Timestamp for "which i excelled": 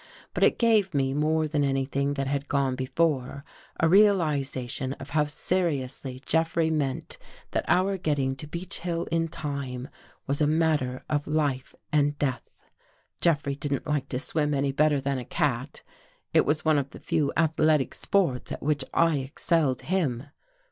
18.63-19.83